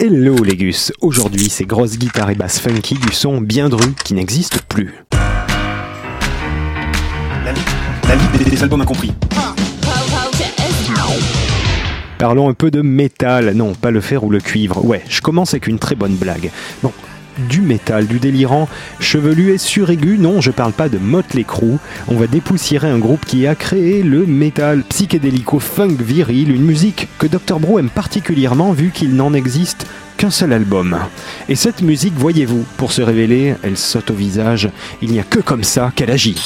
[0.00, 4.62] Hello Légus, aujourd'hui c'est grosse guitare et basse funky du son bien dru qui n'existe
[4.62, 4.94] plus.
[7.44, 7.52] La,
[8.06, 9.12] la liste des albums incompris.
[12.16, 15.54] Parlons un peu de métal, non pas le fer ou le cuivre, ouais, je commence
[15.54, 16.52] avec une très bonne blague.
[16.80, 16.92] Bon,
[17.48, 18.68] du métal, du délirant,
[19.00, 21.78] chevelu et suraigu, non, je parle pas de Motley Crue.
[22.08, 27.26] On va dépoussiérer un groupe qui a créé le métal psychédélico-funk viril, une musique que
[27.26, 27.60] Dr.
[27.60, 30.98] Bro aime particulièrement vu qu'il n'en existe qu'un seul album.
[31.48, 34.68] Et cette musique, voyez-vous, pour se révéler, elle saute au visage,
[35.00, 36.36] il n'y a que comme ça qu'elle agit.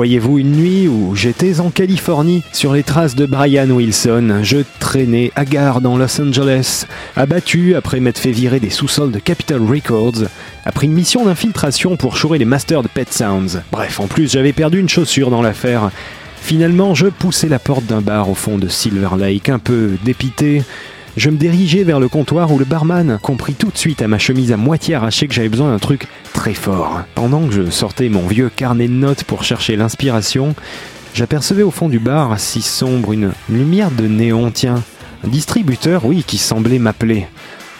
[0.00, 5.30] Voyez-vous une nuit où j'étais en Californie sur les traces de Brian Wilson, je traînais
[5.36, 10.22] hagard dans Los Angeles, abattu après m'être fait virer des sous-sols de Capitol Records,
[10.64, 13.60] après une mission d'infiltration pour chourer les masters de Pet Sounds.
[13.70, 15.90] Bref, en plus j'avais perdu une chaussure dans l'affaire.
[16.40, 20.62] Finalement, je poussais la porte d'un bar au fond de Silver Lake, un peu dépité.
[21.20, 24.16] Je me dirigeais vers le comptoir où le barman comprit tout de suite à ma
[24.16, 27.02] chemise à moitié arrachée que j'avais besoin d'un truc très fort.
[27.14, 30.54] Pendant que je sortais mon vieux carnet de notes pour chercher l'inspiration,
[31.12, 34.82] j'apercevais au fond du bar, si sombre, une lumière de néon, tiens.
[35.22, 37.26] Un distributeur, oui, qui semblait m'appeler.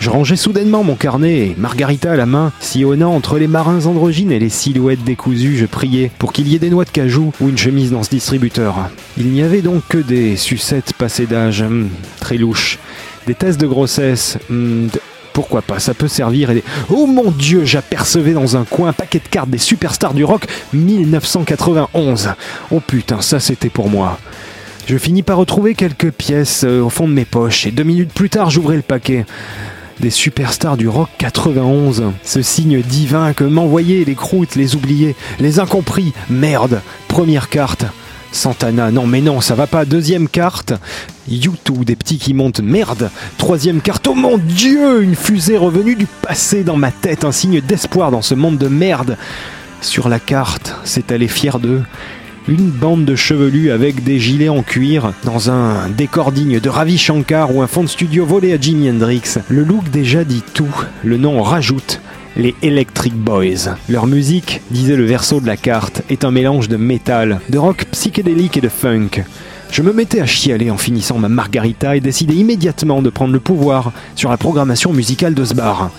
[0.00, 4.32] Je rangeais soudainement mon carnet et, Margarita à la main, sillonnant entre les marins androgynes
[4.32, 7.48] et les silhouettes décousues, je priais pour qu'il y ait des noix de cajou ou
[7.48, 8.90] une chemise dans ce distributeur.
[9.16, 12.78] Il n'y avait donc que des sucettes passées d'âge, hum, très louches.
[13.26, 14.88] Des tests de grossesse, d-
[15.32, 16.64] pourquoi pas, ça peut servir et.
[16.88, 20.46] Oh mon dieu, j'apercevais dans un coin un paquet de cartes des superstars du rock
[20.72, 22.30] 1991.
[22.70, 24.18] Oh putain, ça c'était pour moi.
[24.86, 28.12] Je finis par retrouver quelques pièces euh, au fond de mes poches et deux minutes
[28.12, 29.24] plus tard j'ouvrais le paquet.
[30.00, 32.04] Des superstars du rock 91.
[32.24, 36.14] Ce signe divin que m'envoyaient les croûtes, les oubliés, les incompris.
[36.30, 36.80] Merde.
[37.06, 37.84] Première carte.
[38.32, 39.84] Santana, non mais non, ça va pas.
[39.84, 40.72] Deuxième carte.
[41.28, 42.60] YouTube, des petits qui montent.
[42.60, 43.10] Merde.
[43.38, 44.06] Troisième carte.
[44.08, 47.24] Oh mon dieu, une fusée revenue du passé dans ma tête.
[47.24, 49.16] Un signe d'espoir dans ce monde de merde.
[49.80, 51.82] Sur la carte, c'est allé fier d'eux.
[52.48, 56.98] Une bande de chevelus avec des gilets en cuir, dans un décor digne de Ravi
[56.98, 59.36] Shankar ou un fond de studio volé à Jimi Hendrix.
[59.48, 60.74] Le look déjà dit tout,
[61.04, 62.00] le nom rajoute.
[62.36, 63.76] Les Electric Boys.
[63.88, 67.86] Leur musique, disait le verso de la carte, est un mélange de métal, de rock
[67.90, 69.24] psychédélique et de funk.
[69.70, 73.40] Je me mettais à chialer en finissant ma margarita et décidai immédiatement de prendre le
[73.40, 75.90] pouvoir sur la programmation musicale de ce bar.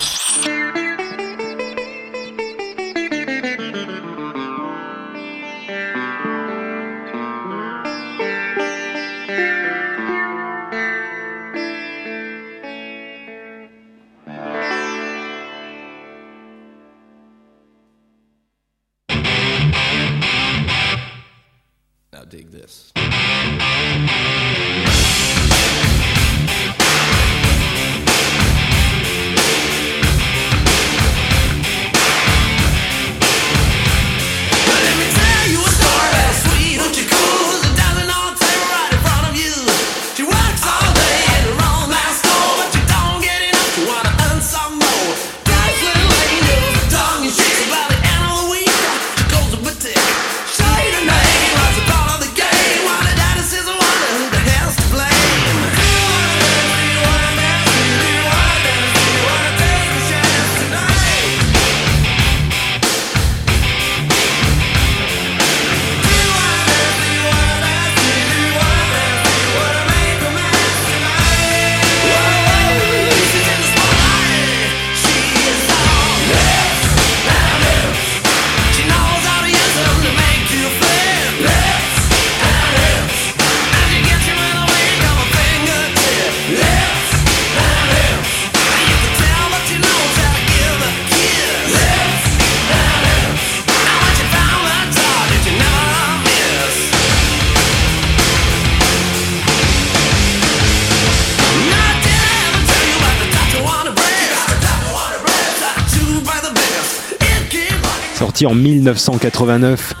[108.46, 109.94] En 1989.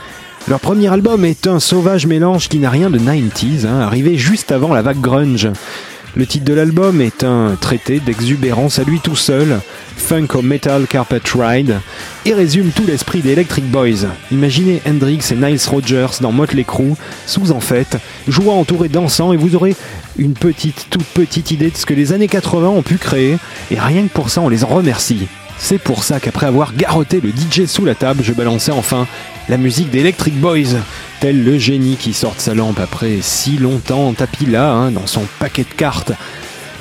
[0.48, 4.50] Leur premier album est un sauvage mélange qui n'a rien de 90s, hein, arrivé juste
[4.50, 5.48] avant la vague grunge.
[6.14, 9.60] Le titre de l'album est un traité d'exubérance à lui tout seul,
[9.96, 11.80] Funk Metal Carpet Ride,
[12.26, 14.08] et résume tout l'esprit des Electric Boys.
[14.30, 16.94] Imaginez Hendrix et Niles Rogers dans Motley Crue,
[17.26, 17.96] sous en fête,
[18.28, 19.74] jouant entouré dansant, et vous aurez
[20.18, 23.38] une petite, toute petite idée de ce que les années 80 ont pu créer,
[23.70, 25.28] et rien que pour ça on les en remercie.
[25.58, 29.06] C'est pour ça qu'après avoir garrotté le DJ sous la table, je balançais enfin
[29.48, 30.76] la musique d'Electric Boys,
[31.20, 35.22] tel le génie qui sort sa lampe après si longtemps tapis là, hein, dans son
[35.38, 36.12] paquet de cartes.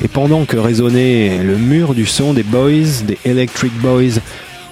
[0.03, 4.19] Et pendant que résonnait le mur du son des Boys, des Electric Boys,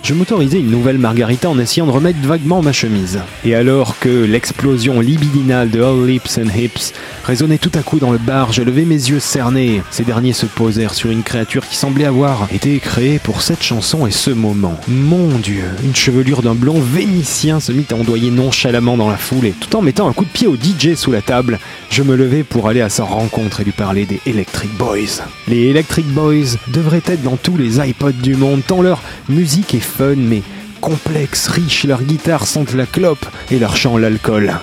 [0.03, 3.19] je m'autorisais une nouvelle margarita en essayant de remettre vaguement ma chemise.
[3.45, 6.93] Et alors que l'explosion libidinale de All Lips and Hips
[7.25, 9.81] résonnait tout à coup dans le bar, je levai mes yeux cernés.
[9.91, 14.07] Ces derniers se posèrent sur une créature qui semblait avoir été créée pour cette chanson
[14.07, 14.79] et ce moment.
[14.87, 19.45] Mon Dieu, une chevelure d'un blond vénitien se mit à ondoyer nonchalamment dans la foule
[19.45, 21.59] et tout en mettant un coup de pied au DJ sous la table,
[21.89, 25.23] je me levai pour aller à sa rencontre et lui parler des Electric Boys.
[25.47, 29.79] Les Electric Boys devraient être dans tous les iPods du monde, tant leur musique est
[29.97, 30.43] fun mais
[30.79, 34.53] complexe, riche, leurs guitares sentent la clope et leur chant l'alcool.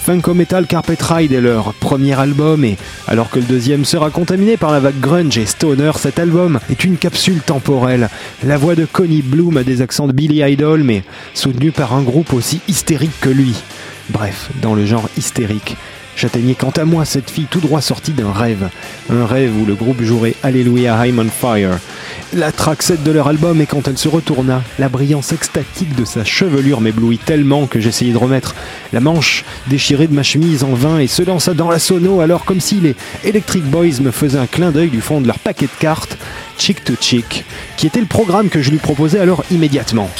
[0.00, 2.78] Funko Metal Carpet Ride est leur premier album et
[3.08, 6.84] alors que le deuxième sera contaminé par la vague grunge et stoner, cet album est
[6.84, 8.08] une capsule temporelle.
[8.44, 11.02] La voix de Connie Bloom a des accents de Billy Idol mais
[11.34, 13.54] soutenu par un groupe aussi hystérique que lui.
[14.08, 15.76] Bref, dans le genre hystérique.
[16.16, 18.70] J'atteignais quant à moi cette fille tout droit sortie d'un rêve.
[19.10, 21.78] Un rêve où le groupe jouerait Alléluia I'm on Fire.
[22.34, 26.04] La track 7 de leur album et quand elle se retourna, la brillance extatique de
[26.04, 28.54] sa chevelure m'éblouit tellement que j'essayais de remettre
[28.92, 32.44] la manche déchirée de ma chemise en vain et se lança dans la sono alors
[32.44, 35.66] comme si les Electric Boys me faisaient un clin d'œil du fond de leur paquet
[35.66, 36.18] de cartes,
[36.58, 37.46] Chick to Chick,
[37.78, 40.10] qui était le programme que je lui proposais alors immédiatement.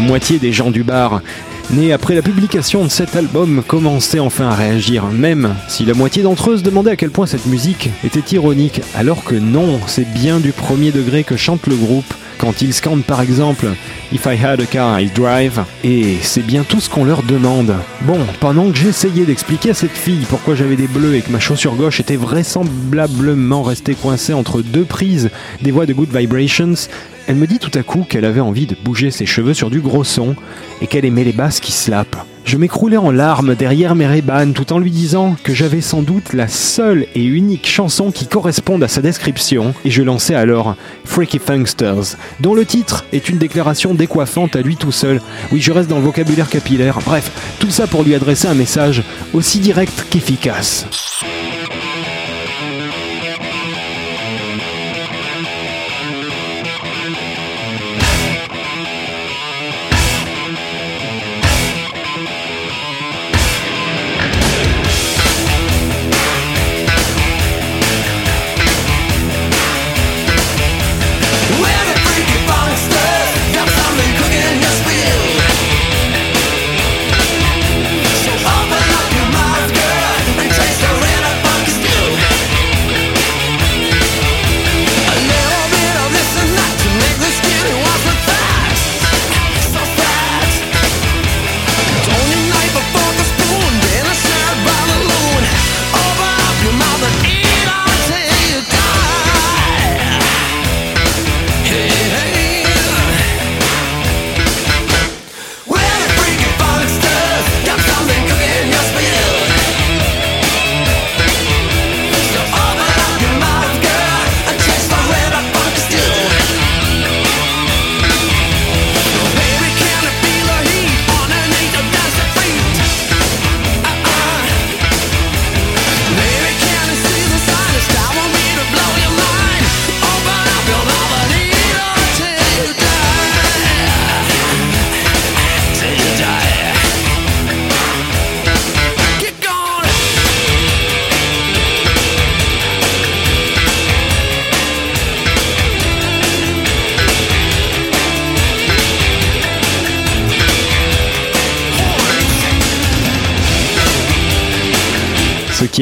[0.00, 1.20] La moitié des gens du bar,
[1.72, 6.22] nés après la publication de cet album, commençaient enfin à réagir, même si la moitié
[6.22, 10.10] d'entre eux se demandaient à quel point cette musique était ironique, alors que non, c'est
[10.10, 12.14] bien du premier degré que chante le groupe.
[12.38, 13.66] Quand ils scandent par exemple
[14.10, 17.74] If I had a car, I'd drive, et c'est bien tout ce qu'on leur demande.
[18.06, 21.40] Bon, pendant que j'essayais d'expliquer à cette fille pourquoi j'avais des bleus et que ma
[21.40, 25.28] chaussure gauche était vraisemblablement restée coincée entre deux prises
[25.60, 26.88] des voix de Good Vibrations,
[27.30, 29.78] elle me dit tout à coup qu'elle avait envie de bouger ses cheveux sur du
[29.78, 30.34] gros son
[30.82, 32.16] et qu'elle aimait les basses qui slapent.
[32.44, 36.32] Je m'écroulais en larmes derrière mes Ray-Ban tout en lui disant que j'avais sans doute
[36.32, 41.38] la seule et unique chanson qui corresponde à sa description et je lançais alors Freaky
[41.38, 45.20] Funksters, dont le titre est une déclaration décoiffante à lui tout seul.
[45.52, 46.98] Oui, je reste dans le vocabulaire capillaire.
[47.06, 50.88] Bref, tout ça pour lui adresser un message aussi direct qu'efficace.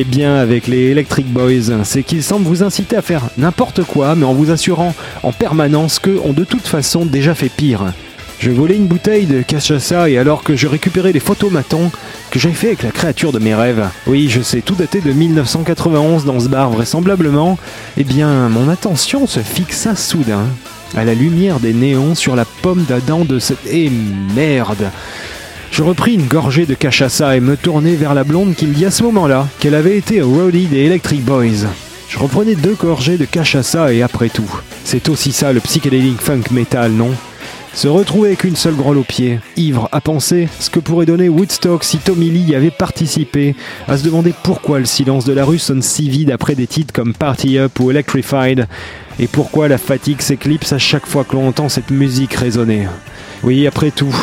[0.05, 4.25] Bien avec les Electric Boys, c'est qu'ils semblent vous inciter à faire n'importe quoi, mais
[4.25, 7.93] en vous assurant en permanence qu'eux ont de toute façon déjà fait pire.
[8.38, 11.90] Je volais une bouteille de cachaça et alors que je récupérais les photomatons
[12.31, 15.12] que j'avais fait avec la créature de mes rêves, oui je sais tout daté de
[15.12, 17.59] 1991 dans ce bar vraisemblablement,
[17.97, 20.47] eh bien mon attention se fixa soudain
[20.97, 23.59] à la lumière des néons sur la pomme d'Adam de cette...
[23.69, 23.90] Eh
[24.37, 24.90] merde
[25.71, 28.85] je repris une gorgée de cachaça et me tournai vers la blonde qui me dit
[28.85, 31.67] à ce moment-là qu'elle avait été au roadie des Electric Boys.
[32.09, 34.51] Je reprenais deux gorgées de cachaça et après tout,
[34.85, 37.11] c'est aussi ça le psychédélique funk metal, non?
[37.75, 41.29] Se retrouver avec une seule grolle au pied, ivre à penser ce que pourrait donner
[41.29, 43.55] Woodstock si Tommy Lee y avait participé,
[43.87, 46.93] à se demander pourquoi le silence de la rue sonne si vide après des titres
[46.93, 48.67] comme Party Up ou Electrified,
[49.19, 52.87] et pourquoi la fatigue s'éclipse à chaque fois que l'on entend cette musique résonner.
[53.43, 54.15] Oui, après tout,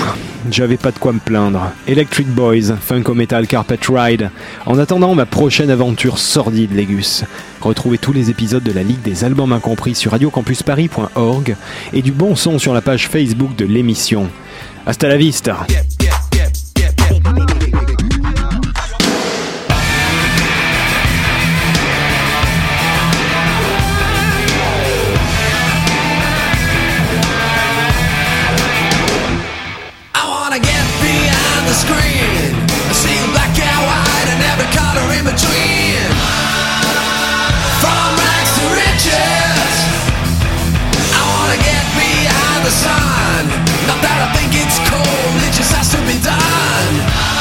[0.51, 1.71] j'avais pas de quoi me plaindre.
[1.87, 4.29] Electric Boys, Funko Metal Carpet Ride.
[4.65, 7.23] En attendant ma prochaine aventure sordide, Légus.
[7.61, 11.55] Retrouvez tous les épisodes de la Ligue des Albums Incompris sur radiocampusparis.org
[11.93, 14.29] et du bon son sur la page Facebook de l'émission.
[14.85, 15.65] Hasta la vista!
[30.27, 32.51] wanna get behind the screen.
[32.89, 36.05] I see black and white and every color in between.
[37.81, 39.73] From rags to riches.
[41.13, 43.41] I wanna get behind the sun.
[43.87, 47.34] Not that I think it's cold, it just has to be done.